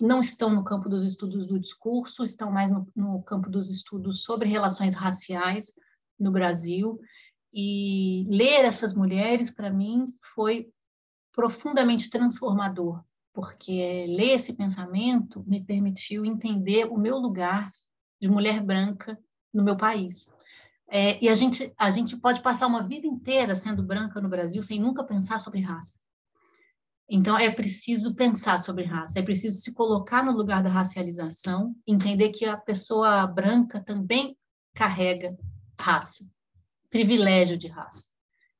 [0.00, 4.22] não estão no campo dos estudos do discurso, estão mais no, no campo dos estudos
[4.22, 5.72] sobre relações raciais
[6.18, 7.00] no Brasil,
[7.52, 10.68] e ler essas mulheres, para mim, foi
[11.32, 13.02] profundamente transformador,
[13.32, 17.70] porque ler esse pensamento me permitiu entender o meu lugar
[18.20, 19.18] de mulher branca
[19.52, 20.32] no meu país.
[20.88, 24.62] É, e a gente, a gente pode passar uma vida inteira sendo branca no Brasil
[24.62, 26.00] sem nunca pensar sobre raça.
[27.08, 32.30] Então, é preciso pensar sobre raça, é preciso se colocar no lugar da racialização, entender
[32.30, 34.36] que a pessoa branca também
[34.72, 35.36] carrega
[35.78, 36.28] raça,
[36.88, 38.08] privilégio de raça.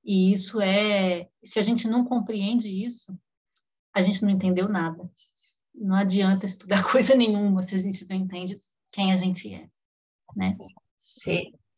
[0.04, 3.18] E isso é, se a gente não compreende isso,
[3.94, 5.10] a gente não entendeu nada.
[5.74, 9.68] Não adianta estudar coisa nenhuma se a gente não entende quem a gente é,
[10.36, 10.56] né?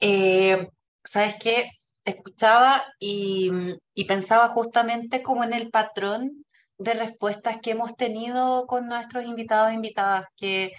[0.01, 0.69] Eh,
[1.05, 1.71] ¿sabes qué?
[2.05, 3.51] Escuchaba y,
[3.95, 6.45] y pensaba justamente como en el patrón
[6.79, 10.73] de respuestas que hemos tenido con nuestros invitados e invitadas, que,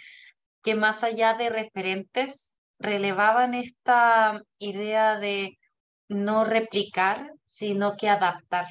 [0.64, 5.58] que más allá de referentes, relevaban esta idea de
[6.10, 8.68] no replicar, sino que adaptar.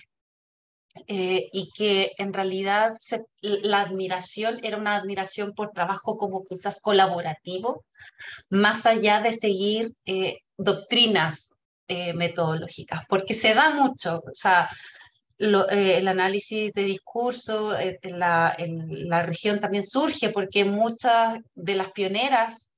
[1.09, 2.95] Eh, y que en realidad
[3.43, 7.85] la admiración era una admiración por trabajo como quizás colaborativo,
[8.49, 11.51] más allá de seguir eh, doctrinas
[11.89, 14.71] eh, metodológicas, porque se da mucho, o sea,
[15.39, 21.93] el análisis de discurso en la, en la región también surge porque muchas de las
[21.93, 22.73] pioneras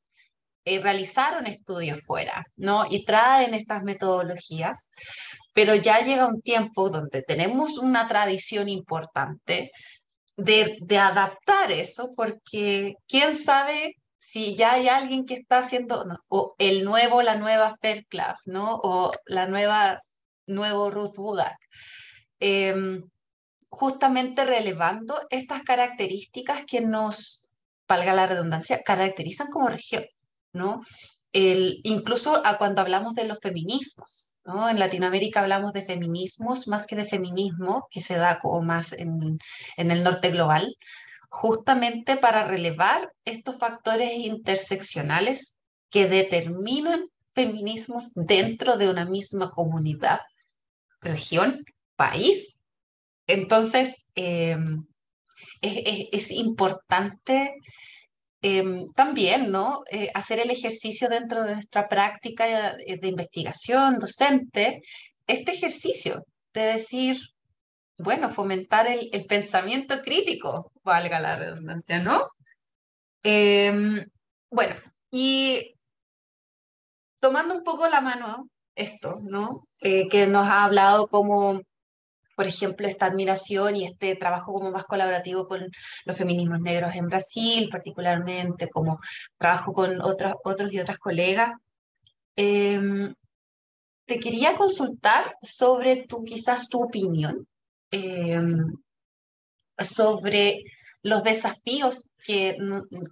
[0.82, 2.84] realizaron estudios fuera, ¿no?
[2.90, 4.90] Y traen estas metodologías,
[5.54, 9.70] pero ya llega un tiempo donde tenemos una tradición importante
[10.36, 16.54] de, de adaptar eso, porque quién sabe si ya hay alguien que está haciendo, o
[16.58, 18.76] el nuevo, la nueva Fairclough, ¿no?
[18.82, 20.02] O la nueva,
[20.46, 21.56] nuevo Ruth Budak.
[22.40, 23.02] Em,
[23.70, 27.48] justamente relevando estas características que nos,
[27.86, 30.04] valga la redundancia, caracterizan como región,
[30.52, 30.82] ¿no?
[31.32, 34.28] Incluso a cuando hablamos de los feminismos,
[34.70, 39.38] en Latinoamérica hablamos de feminismos más que de feminismo, que se da como más en,
[39.76, 40.74] en el norte global,
[41.28, 50.20] justamente para relevar estos factores interseccionales que determinan feminismos dentro de una misma comunidad,
[51.02, 51.64] región,
[51.98, 52.58] país.
[53.26, 54.86] Entonces, em,
[55.62, 57.54] es, importante
[58.40, 59.82] Em, también, ¿no?
[59.90, 62.46] Eh, hacer el ejercicio dentro de nuestra práctica
[62.86, 64.80] eh, de, investigación docente,
[65.26, 67.18] este ejercicio de decir,
[67.98, 72.22] bueno, fomentar el, pensamiento crítico, valga la redundancia, ¿no?
[73.22, 74.04] Em,
[74.50, 74.74] bueno,
[75.10, 75.74] y
[77.20, 79.66] tomando un poco la mano esto, ¿no?
[79.80, 81.60] Eh, que nos ha hablado como
[82.38, 85.66] por ejemplo, esta admiración y este trabajo como más colaborativo con
[86.04, 89.00] los feminismos negros en Brasil, particularmente, como
[89.36, 91.54] trabajo con otros, otros y otras colegas.
[92.36, 93.12] Em,
[94.06, 97.48] te quería consultar sobre tu, quizás tu opinión
[97.90, 98.72] em,
[99.76, 100.62] sobre
[101.02, 102.56] los desafíos que,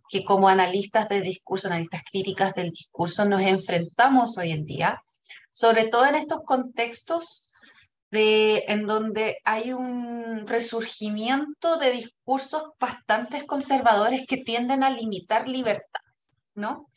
[0.09, 5.03] que como analistas de discurso, analistas críticas del discurso, nos enfrentamos hoy en día,
[5.51, 7.46] sobre todo en estos contextos
[8.17, 16.33] de, en donde hay un resurgimiento de discursos bastante conservadores que tienden a limitar libertades,
[16.55, 16.89] ¿no?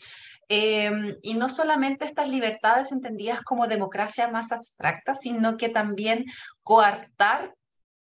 [0.47, 6.23] Em, y no solamente estas libertades entendidas como democracia más abstracta, sino que también
[6.63, 7.53] coartar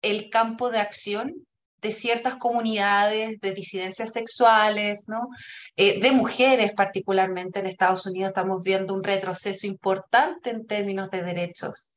[0.04, 1.34] el campo de acción
[1.82, 5.28] de ciertas comunidades de disidencias sexuales, ¿no?
[5.76, 11.24] Eh, de mujeres particularmente en Estados Unidos estamos viendo un retroceso importante en términos de
[11.24, 11.91] derechos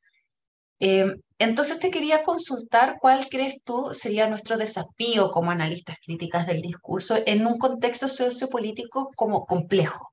[0.79, 6.61] Em, entonces te quería consultar cuál crees tú sería nuestro desafío como analistas críticas del
[6.61, 10.11] discurso en un contexto sociopolítico como complejo.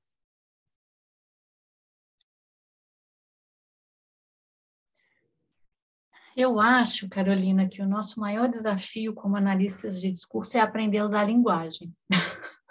[6.35, 11.05] Eu acho, Carolina, que o nosso maior desafio como analistas de discurso é aprender a
[11.05, 11.95] usar a linguagem.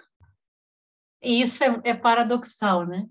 [1.21, 3.07] e isso é, é paradoxal, né?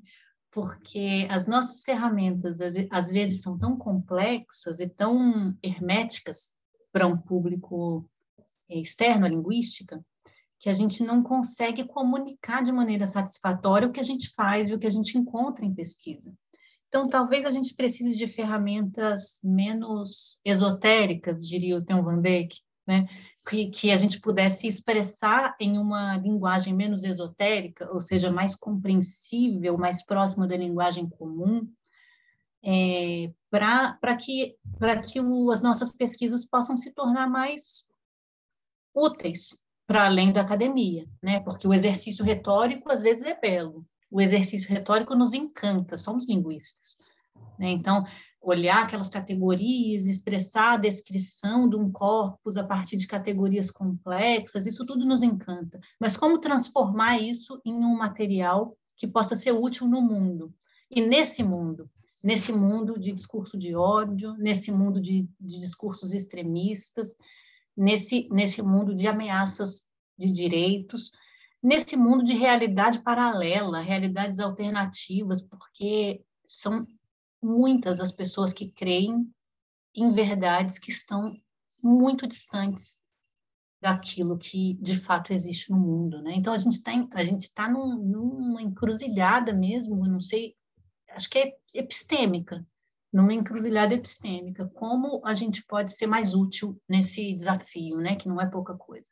[0.53, 2.59] Porque as nossas ferramentas
[2.91, 6.55] às vezes são tão complexas e tão herméticas
[6.93, 8.09] para um público
[8.69, 10.05] é, externo à linguística
[10.59, 14.75] que a gente não consegue comunicar de maneira satisfatória o que a gente faz e
[14.75, 16.33] o que a gente encontra em pesquisa.
[16.87, 23.09] Então, talvez a gente precise de ferramentas menos esotéricas, diria o Theo Van Dijk, né?
[23.49, 29.77] Que, que a gente pudesse expressar em uma linguagem menos esotérica, ou seja, mais compreensível,
[29.77, 31.69] mais próxima da linguagem comum,
[32.65, 34.57] é, para que,
[35.11, 37.87] que o, as nossas pesquisas possam se tornar mais
[38.95, 41.41] úteis para além da academia, né?
[41.41, 47.12] Porque o exercício retórico às vezes é belo, o exercício retórico nos encanta, somos linguistas.
[47.63, 47.71] Né?
[47.71, 48.05] Então,
[48.41, 54.85] olhar aquelas categorias, expressar a descrição de um corpus a partir de categorias complexas, isso
[54.85, 55.79] tudo nos encanta.
[56.01, 60.53] Mas como transformar isso em um material que possa ser útil no mundo?
[60.91, 61.89] E nesse mundo,
[62.23, 67.15] nesse mundo de discurso de ódio, nesse mundo de, de discursos extremistas,
[67.77, 69.83] nesse, nesse mundo de ameaças
[70.19, 71.13] de direitos,
[71.63, 76.85] nesse mundo de realidade paralela, realidades alternativas, porque são
[77.43, 79.29] muitas as pessoas que creem
[79.95, 81.35] em verdades que estão
[81.83, 83.03] muito distantes
[83.81, 86.35] daquilo que de fato existe no mundo, né?
[86.37, 90.55] Então a gente está a gente está num, numa encruzilhada mesmo, não sei,
[91.11, 92.65] acho que é epistêmica,
[93.13, 94.71] numa encruzilhada epistêmica.
[94.75, 98.15] Como a gente pode ser mais útil nesse desafio, né?
[98.15, 99.11] Que não é pouca coisa.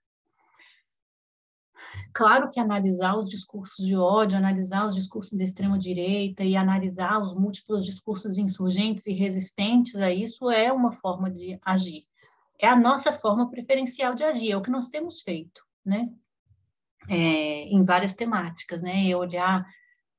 [2.13, 7.35] Claro que analisar os discursos de ódio, analisar os discursos de extrema-direita e analisar os
[7.35, 12.05] múltiplos discursos insurgentes e resistentes a isso é uma forma de agir.
[12.59, 16.11] É a nossa forma preferencial de agir, é o que nós temos feito, né?
[17.09, 19.09] É, em várias temáticas, né?
[19.09, 19.67] É olhar,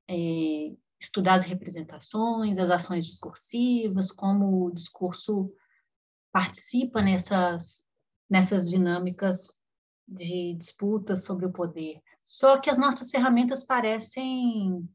[0.07, 5.45] é, estudar as representações, as ações discursivas, como o discurso
[6.31, 7.85] participa nessas,
[8.29, 9.53] nessas dinâmicas
[10.07, 12.01] de disputas sobre o poder.
[12.23, 14.87] Só que as nossas ferramentas parecem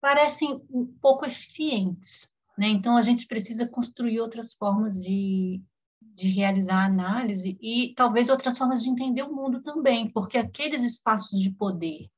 [0.00, 2.68] parecem um pouco eficientes, né?
[2.68, 5.62] Então a gente precisa construir outras formas de,
[6.00, 11.40] de realizar análise e talvez outras formas de entender o mundo também, porque aqueles espaços
[11.40, 12.10] de poder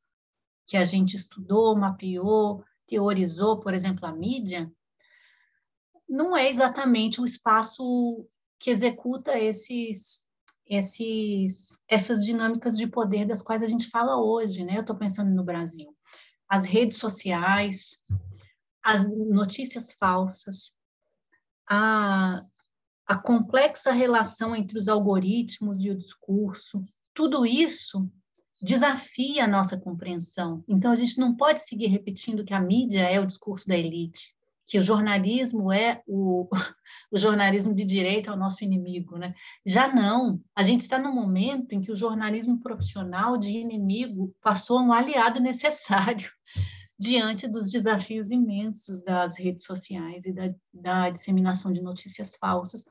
[0.67, 4.71] que a gente estudou, mapeou, teorizou, por exemplo, a mídia,
[6.09, 8.29] não é exatamente o espaço
[8.67, 10.27] que executa esses,
[10.67, 14.77] esses, essas dinâmicas de poder das quais a gente fala hoje, né?
[14.77, 15.97] Eu estou pensando no Brasil.
[16.49, 18.03] As redes sociais,
[18.83, 20.73] as notícias falsas,
[21.71, 22.43] a,
[23.07, 26.83] a complexa relação entre os algoritmos e o discurso,
[27.15, 28.11] tudo isso
[28.61, 30.65] desafia a nossa compreensão.
[30.67, 34.36] Então, a gente não pode seguir repetindo que a mídia é o discurso da elite
[34.67, 36.49] que o jornalismo é o,
[37.11, 39.35] o jornalismo de direita é o nosso inimigo, né?
[39.65, 40.41] Já não.
[40.55, 44.93] A gente está num momento em que o jornalismo profissional de inimigo passou a um
[44.93, 46.31] aliado necessário
[46.99, 52.87] diante dos desafios imensos das redes sociais e da, da disseminação de notícias falsas,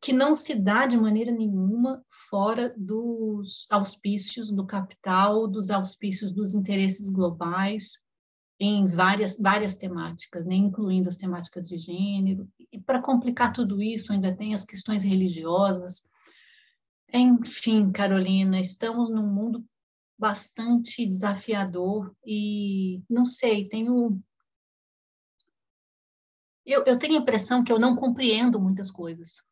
[0.00, 6.54] que não se dá de maneira nenhuma fora dos auspícios do capital, dos auspícios dos
[6.54, 8.02] interesses globais,
[8.60, 12.46] em várias, várias temáticas, né, incluindo as temáticas de gênero.
[12.70, 16.06] E para complicar tudo isso, ainda tem as questões religiosas.
[17.10, 19.64] Enfim, Carolina, estamos num mundo
[20.18, 24.22] bastante desafiador e não sei, tenho
[26.66, 29.42] eu, eu tenho a impressão que eu não compreendo muitas coisas.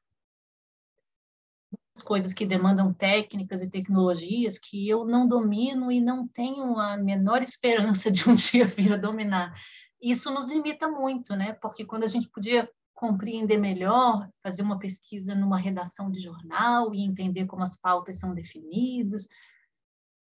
[2.02, 7.42] Coisas que demandam técnicas e tecnologias que eu não domino e não tenho a menor
[7.42, 9.54] esperança de um dia vir a dominar.
[10.00, 11.52] Isso nos limita muito, né?
[11.54, 17.04] Porque quando a gente podia compreender melhor, fazer uma pesquisa numa redação de jornal e
[17.04, 19.28] entender como as pautas são definidas,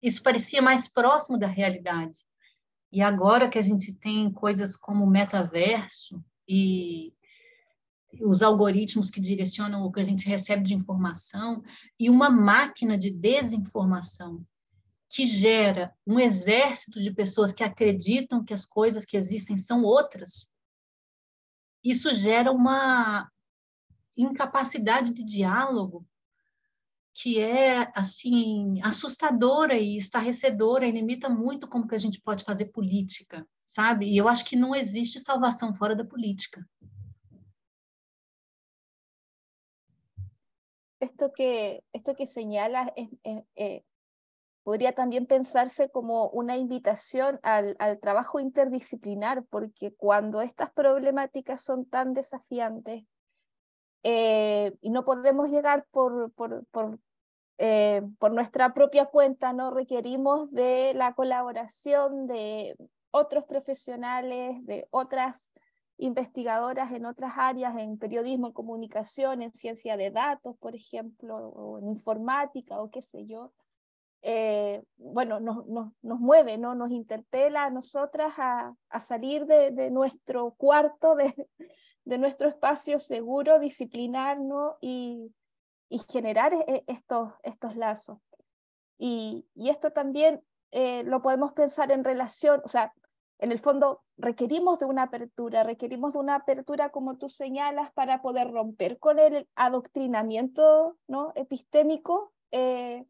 [0.02, 2.20] isso parecia mais próximo da realidade.
[2.92, 7.14] E agora que a gente tem coisas como metaverso, e
[8.22, 11.64] os algoritmos que direcionam o que a gente recebe de informação
[12.00, 14.46] e uma máquina de desinformação
[15.10, 20.52] que gera um exército de pessoas que acreditam que as coisas que existem são outras.
[21.84, 23.30] Isso gera uma
[24.18, 26.06] incapacidade de diálogo
[27.14, 32.66] que é assim assustadora e estarrecedora e limita muito como que a gente pode fazer
[32.66, 34.08] política, sabe?
[34.08, 36.68] E eu acho que não existe salvação fora da política.
[41.04, 43.84] Esto que, esto que señalas eh,
[44.64, 51.86] podría también pensarse como una invitación al, al, trabajo interdisciplinar, porque cuando estas problemáticas son
[51.86, 53.04] tan desafiantes
[54.04, 57.00] eh, y no podemos llegar por, por, por,
[57.58, 62.78] eh, por nuestra propia cuenta, no requerimos de la colaboración de
[63.12, 65.52] otros profesionales, de otras
[66.04, 71.80] investigadoras en otras áreas, en periodismo, en comunicación, en ciencia de datos, por ejemplo, o
[71.80, 73.54] en informática o qué sé yo,
[74.22, 76.76] eh, bueno, nos, nos, nos, mueve, ¿no?
[76.76, 81.34] nos interpela a nosotras a, salir de, de, nuestro cuarto, de,
[82.06, 85.34] de, nuestro espacio seguro, disciplinarnos y,
[85.88, 88.20] y generar e, estos, estos lazos.
[88.98, 90.42] Y, y esto también
[90.72, 92.94] eh, lo podemos pensar en relación, o sea,
[93.44, 98.22] en el fondo requerimos de una apertura, requerimos de una apertura, como tú señalas, para
[98.22, 100.96] poder romper con el adoctrinamiento
[101.36, 103.06] epistémico eh,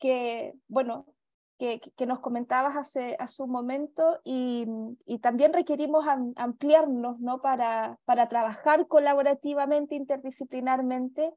[0.00, 1.06] que, bueno,
[1.56, 4.66] que, nos comentabas hace, hace un momento y,
[5.22, 6.04] también requerimos
[6.34, 7.40] ampliarnos ¿no?
[7.40, 11.32] para, para trabajar colaborativamente, interdisciplinarmente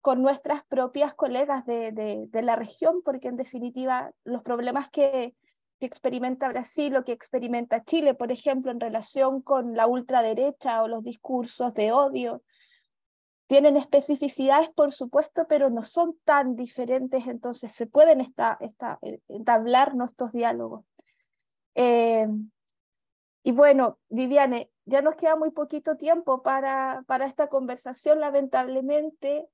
[0.00, 1.90] con nuestras propias colegas de,
[2.30, 5.34] de la región, porque en definitiva los problemas que,
[5.78, 10.88] que experimenta Brasil o que experimenta Chile, por ejemplo, en relación con la ultraderecha o
[10.88, 12.42] los discursos de odio.
[13.46, 19.20] Tienen especificidades, por supuesto, pero no son tan diferentes, entonces se pueden esta, esta, eh,
[19.28, 20.84] entablar nuestros diálogos.
[21.74, 22.26] Eh,
[23.42, 29.48] y bueno, Viviane, ya nos queda muy poquito tiempo para, para esta conversación, lamentablemente,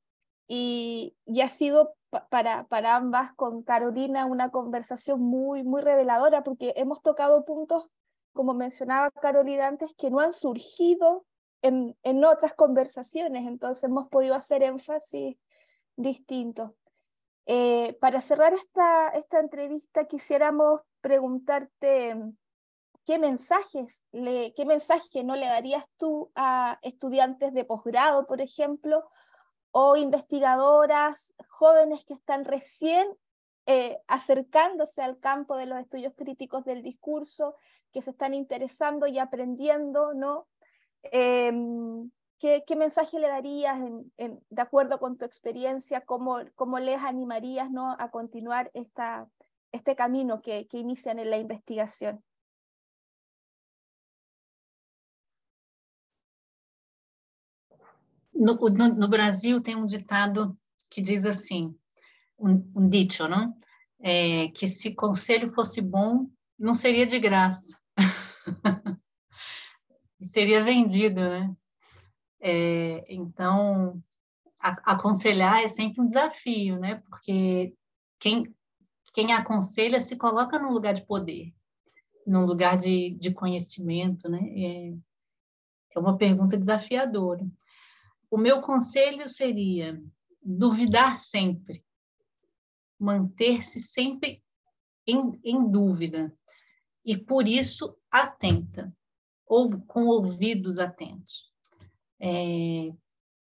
[0.47, 1.95] y, ha sido
[2.31, 7.89] para, para ambas con Carolina una conversación muy, muy reveladora porque hemos tocado puntos,
[8.33, 11.25] como mencionaba Carolina antes, que no han surgido
[11.63, 15.37] en, en otras conversaciones, entonces hemos podido hacer énfasis
[15.97, 16.73] distintos.
[17.47, 22.17] Eh, para cerrar esta, esta entrevista quisiéramos preguntarte
[23.05, 29.05] qué mensajes, le, qué mensaje no le darías tú a estudiantes de posgrado, por ejemplo,
[29.77, 33.09] o investigadoras jóvenes que están recién
[33.67, 37.57] eh, acercándose al campo de los estudios críticos del discurso,
[37.91, 40.47] que se están interesando y aprendiendo, ¿no?
[41.03, 41.53] Eh,
[42.39, 43.81] ¿qué, ¿qué, mensaje le darías
[44.17, 46.03] de acuerdo con tu experiencia?
[46.03, 47.97] ¿Cómo, cómo les animarías ¿no?
[47.99, 49.29] a continuar esta,
[49.73, 52.23] este camino que, que inician en la investigación?
[58.35, 60.57] No, no, no, Brasil tem um ditado
[60.91, 61.75] que diz assim,
[62.39, 62.91] um, um
[63.29, 63.57] não?
[64.01, 66.29] É, que se conselho fosse bom,
[66.59, 67.79] não seria de graça.
[70.21, 71.55] seria vendido, né?
[72.41, 74.03] É, então,
[74.61, 77.03] a, aconselhar é sempre um desafio, né?
[77.09, 77.75] Porque
[78.19, 78.55] quem,
[79.13, 81.55] quem aconselha se coloca num lugar de poder,
[82.27, 84.41] num lugar de, de conhecimento, né?
[84.43, 84.95] É,
[85.95, 87.47] é uma pergunta desafiadora.
[88.35, 90.03] O meu conselho seria
[90.43, 91.85] duvidar sempre,
[92.99, 94.43] manter-se sempre
[95.07, 96.37] em, em, dúvida
[97.05, 98.93] e, por isso, atenta,
[99.47, 101.49] ou com ouvidos atentos.
[102.19, 102.93] É,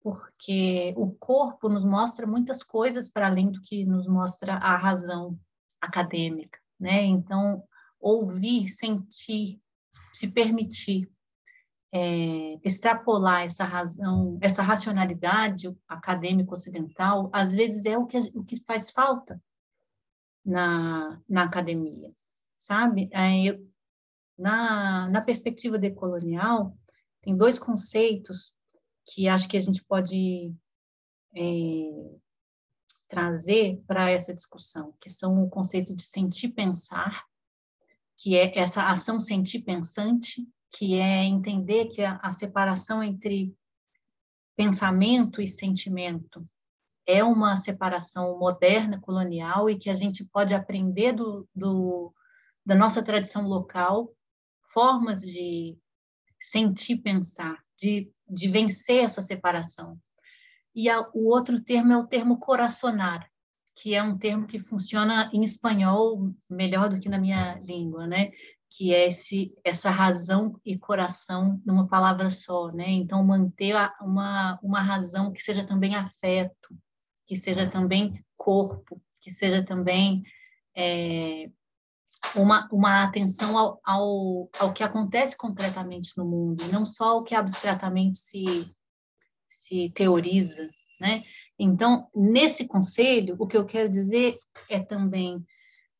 [0.03, 5.39] porque o corpo nos mostra muitas coisas para além do que nos mostra a razão
[5.79, 7.01] acadêmica, né?
[7.01, 7.63] Então,
[7.97, 9.57] ouvir, sentir
[10.11, 11.09] se permitir
[11.95, 18.61] é, extrapolar essa razão, essa racionalidade acadêmica ocidental, às vezes é o que, o que
[18.65, 19.41] faz falta
[20.43, 22.09] na, na academia,
[22.57, 23.09] sabe?
[23.13, 23.57] É,
[24.37, 26.77] na, na perspectiva decolonial,
[27.21, 28.53] tem dois conceitos
[29.05, 30.53] que acho que a gente pode
[31.33, 32.17] é,
[33.07, 37.23] trazer para essa discussão, que são o conceito de sentir pensar,
[38.17, 40.45] que é essa ação sentir pensante,
[40.77, 43.55] que é entender que a, a separação entre
[44.57, 46.45] pensamento e sentimento
[47.07, 52.13] é uma separação moderna, colonial, e que a gente pode aprender do, do,
[52.65, 54.11] da nossa tradição local
[54.63, 55.77] formas de
[56.41, 59.97] sentir, pensar, de, de vencer essa separação.
[60.73, 63.29] E a, o outro termo é o termo coracionar,
[63.75, 68.31] que é um termo que funciona em espanhol melhor do que na minha língua, né?
[68.75, 72.89] Que é esse, essa razão e coração numa palavra só, né?
[72.89, 76.77] Então, manter uma, uma razão que seja também afeto,
[77.25, 80.23] que seja também corpo, que seja também
[80.75, 81.49] é,
[82.35, 87.33] uma, uma atenção ao, ao, ao que acontece concretamente no mundo, não só ao que
[87.33, 88.43] abstratamente se,
[89.49, 90.69] se teoriza,
[90.99, 91.23] né?
[91.57, 94.37] Então, nesse conselho, o que eu quero dizer
[94.69, 95.41] é também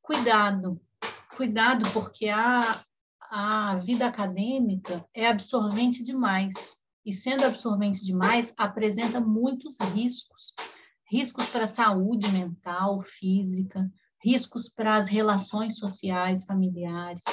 [0.01, 0.79] cuidado,
[1.35, 2.59] cuidado, porque a,
[3.29, 6.79] a vida acadêmica é absorvente demais.
[7.05, 10.53] E sendo absorvente demais, apresenta muitos riscos.
[11.07, 13.91] Riscos para a saúde mental, física,
[14.23, 17.23] riscos para as relações sociais, familiares.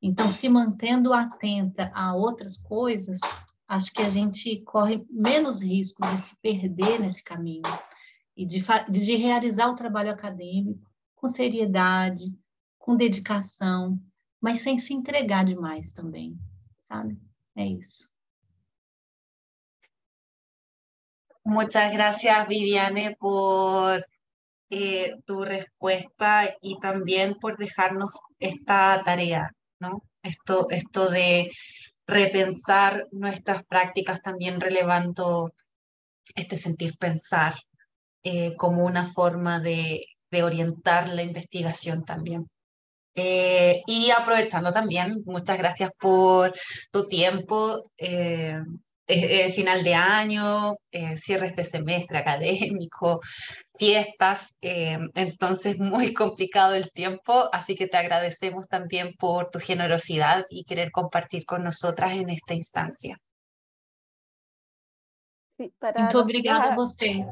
[0.00, 3.18] Então, se mantendo atenta a outras coisas,
[3.66, 7.62] acho que a gente corre menos risco de se perder nesse caminho
[8.36, 12.38] e de, de realizar o trabalho acadêmico com seriedade,
[12.96, 13.98] dedicação,
[14.40, 16.38] mas sem se entregar demais também?
[17.56, 18.08] É isso.
[21.44, 24.06] Muchas gracias, Viviane, por
[24.70, 30.02] eh, tu respuesta y también por dejarnos esta tarea, ¿no?
[30.22, 31.50] Esto, esto de
[32.06, 35.52] repensar nuestras prácticas también relevando
[36.34, 37.54] este sentir pensar
[38.22, 42.48] eh, como una forma de, de orientar la investigación también.
[43.20, 46.54] Eh, y aprovechando también, muchas gracias por
[46.92, 47.90] tu tiempo.
[47.96, 48.56] Eh,
[49.54, 53.20] final de año, eh, cierres de semestre académico,
[53.74, 60.64] fiestas, entonces muy complicado el tiempo, así que te agradecemos también por tu generosidad y
[60.64, 63.16] querer compartir con nosotras en esta instancia.
[65.56, 67.24] Sí, para Muito obrigada a vocês.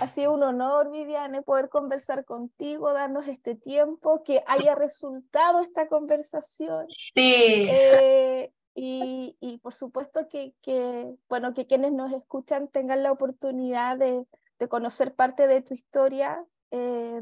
[0.00, 5.88] Ha sido un honor, Viviane, poder conversar contigo, darnos este tiempo, que haya resultado esta
[5.88, 6.86] conversación.
[6.88, 7.66] Sí.
[7.68, 13.98] Eh, y, y, por supuesto que, que, bueno, que quienes nos escuchan tengan la oportunidad
[13.98, 14.24] de,
[14.58, 17.20] de conocer parte de tu historia eh,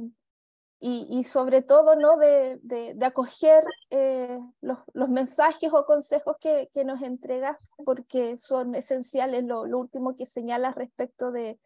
[0.79, 2.17] y, y, sobre todo ¿no?
[2.19, 8.37] de, de, de acoger eh, los, los, mensajes o consejos que, que, nos entregas porque
[8.39, 11.59] son esenciales, lo, lo último que señalas respecto de,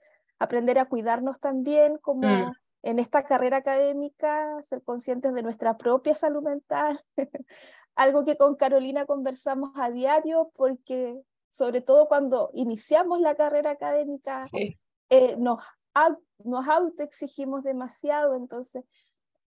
[0.43, 2.53] aprender a cuidarnos también como mm.
[2.82, 7.01] en esta carrera académica, ser conscientes de nuestra propia salud mental,
[7.95, 11.20] algo que con Carolina conversamos a diario porque
[11.51, 14.78] sobre todo cuando iniciamos la carrera académica sí.
[15.11, 15.62] eh, nos,
[16.38, 18.84] nos autoexigimos demasiado, entonces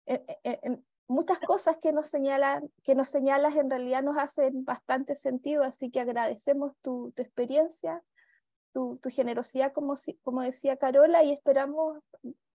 [0.05, 0.59] eh, eh,
[1.07, 5.89] muchas cosas que nos, señalan, que nos señalas en realidad nos hacen bastante sentido, así
[5.89, 8.03] que agradecemos tu, tu experiencia
[8.73, 11.99] tu, tu generosidad, como, como decía Carola, y esperamos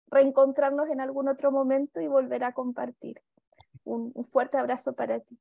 [0.07, 3.21] reencontrarnos en algún otro momento y volver a compartir.
[3.83, 5.37] Un, un fuerte abrazo para ti.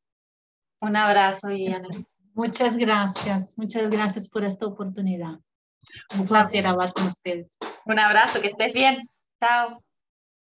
[0.81, 1.89] Un abrazo, Diana.
[2.35, 5.39] Muchas gracias, muchas gracias por esta oportunidad.
[6.19, 7.57] Un placer hablar con ustedes.
[7.87, 9.09] Un abrazo, que estés bien.
[9.41, 9.83] Chao.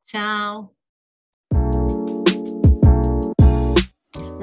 [0.05, 0.76] Chao.